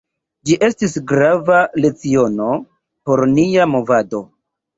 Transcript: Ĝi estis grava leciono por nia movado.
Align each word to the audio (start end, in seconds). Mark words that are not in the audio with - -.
Ĝi 0.49 0.55
estis 0.67 0.95
grava 1.11 1.59
leciono 1.85 2.49
por 3.11 3.23
nia 3.35 3.69
movado. 3.77 4.25